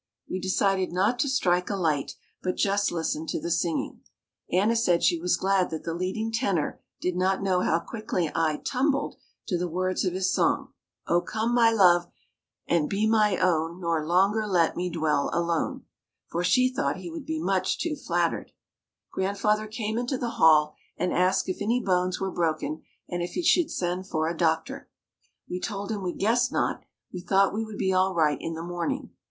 [0.27, 4.01] We decided not to strike a light, but just listen to the singing.
[4.51, 8.63] Anna said she was glad that the leading tenor did not know how quickly I
[8.65, 10.73] "tumbled" to the words of his song,
[11.05, 12.07] "O come my love
[12.67, 15.85] and be my own, nor longer let me dwell alone,"
[16.25, 18.53] for she thought he would be too much flattered.
[19.11, 23.43] Grandfather came into the hall and asked if any bones were broken and if he
[23.43, 24.89] should send for a doctor.
[25.47, 26.81] We told him we guessed not,
[27.13, 29.11] we thought we would be all right in the morning.